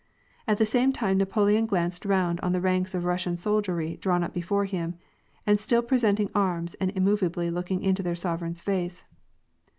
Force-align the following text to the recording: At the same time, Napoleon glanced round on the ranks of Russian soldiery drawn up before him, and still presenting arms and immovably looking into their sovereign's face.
At 0.47 0.57
the 0.57 0.65
same 0.65 0.91
time, 0.91 1.19
Napoleon 1.19 1.67
glanced 1.67 2.05
round 2.05 2.39
on 2.39 2.53
the 2.53 2.59
ranks 2.59 2.95
of 2.95 3.05
Russian 3.05 3.37
soldiery 3.37 3.97
drawn 3.97 4.23
up 4.23 4.33
before 4.33 4.65
him, 4.65 4.95
and 5.45 5.59
still 5.59 5.83
presenting 5.83 6.31
arms 6.33 6.73
and 6.81 6.89
immovably 6.95 7.51
looking 7.51 7.83
into 7.83 8.01
their 8.01 8.15
sovereign's 8.15 8.61
face. 8.61 9.05